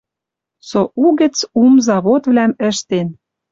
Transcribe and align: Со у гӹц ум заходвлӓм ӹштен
Со 0.69 0.79
у 1.03 1.05
гӹц 1.19 1.35
ум 1.61 1.73
заходвлӓм 1.87 2.51
ӹштен 2.69 3.07